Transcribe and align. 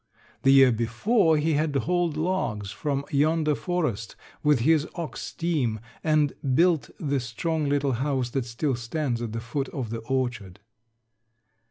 The 0.41 0.49
year 0.51 0.71
before 0.71 1.37
he 1.37 1.53
had 1.53 1.75
hauled 1.75 2.17
logs 2.17 2.71
from 2.71 3.05
yonder 3.11 3.53
forest 3.53 4.15
with 4.41 4.61
his 4.61 4.87
ox 4.95 5.31
team 5.31 5.79
and 6.03 6.33
built 6.55 6.89
the 6.99 7.19
strong 7.19 7.69
little 7.69 7.91
house 7.93 8.31
that 8.31 8.45
still 8.45 8.73
stands 8.73 9.21
at 9.21 9.31
the 9.31 9.39
foot 9.39 9.69
of 9.69 9.91
the 9.91 9.99
orchard. 9.99 10.59